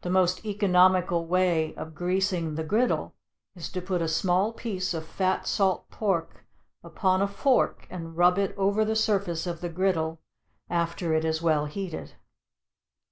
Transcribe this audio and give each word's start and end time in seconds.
The 0.00 0.10
most 0.10 0.44
economical 0.44 1.24
way 1.24 1.72
of 1.76 1.94
greasing 1.94 2.56
the 2.56 2.64
griddle 2.64 3.14
is 3.54 3.68
to 3.70 3.80
put 3.80 4.02
a 4.02 4.08
small 4.08 4.52
piece 4.52 4.92
of 4.92 5.06
fat 5.06 5.46
salt 5.46 5.88
pork 5.88 6.44
upon 6.82 7.22
a 7.22 7.28
fork 7.28 7.86
and 7.88 8.16
rub 8.16 8.38
it 8.38 8.56
over 8.58 8.84
the 8.84 8.96
surface 8.96 9.46
of 9.46 9.60
the 9.60 9.68
griddle 9.70 10.18
after 10.68 11.14
it 11.14 11.24
is 11.24 11.42
well 11.42 11.66
heated. 11.66 12.14